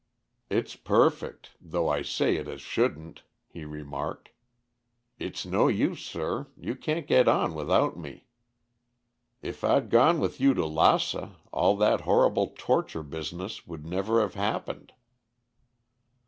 "It's 0.49 0.75
perfect; 0.75 1.51
though 1.61 1.87
I 1.87 2.01
say 2.01 2.37
it 2.37 2.47
as 2.47 2.59
shouldn't," 2.59 3.21
he 3.45 3.65
remarked. 3.65 4.29
"It's 5.19 5.45
no 5.45 5.67
use, 5.67 6.03
sir; 6.03 6.47
you 6.57 6.75
can't 6.75 7.05
get 7.05 7.27
on 7.27 7.53
without 7.53 7.97
me. 7.99 8.25
If 9.43 9.63
I'd 9.63 9.91
gone 9.91 10.19
with 10.19 10.39
you 10.41 10.55
to 10.55 10.65
Lassa, 10.65 11.35
all 11.51 11.77
that 11.77 12.01
horrible 12.01 12.51
torture 12.57 13.03
business 13.03 13.67
would 13.67 13.85
never 13.85 14.21
have 14.21 14.33
happened." 14.33 14.91